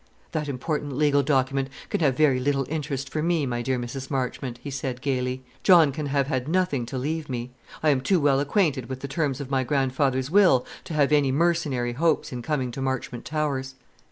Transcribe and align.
"That 0.31 0.49
important 0.49 0.93
legal 0.97 1.21
document 1.21 1.69
can 1.89 1.99
have 1.99 2.17
very 2.17 2.39
little 2.39 2.65
interest 2.69 3.07
for 3.07 3.21
me, 3.21 3.45
my 3.45 3.61
dear 3.61 3.77
Mrs. 3.77 4.09
Marchmont," 4.09 4.57
he 4.63 4.71
said 4.71 4.99
gaily. 4.99 5.43
"John 5.61 5.91
can 5.91 6.07
have 6.07 6.25
had 6.25 6.47
nothing 6.47 6.87
to 6.87 6.97
leave 6.97 7.29
me. 7.29 7.51
I 7.83 7.89
am 7.89 8.01
too 8.01 8.19
well 8.19 8.39
acquainted 8.39 8.89
with 8.89 9.01
the 9.01 9.07
terms 9.07 9.39
of 9.39 9.51
my 9.51 9.63
grandfather's 9.63 10.31
will 10.31 10.65
to 10.85 10.95
have 10.95 11.11
any 11.11 11.31
mercenary 11.31 11.93
hopes 11.93 12.31
in 12.31 12.41
coming 12.41 12.71
to 12.71 12.81
Marchmont 12.81 13.25
Towers." 13.25 13.75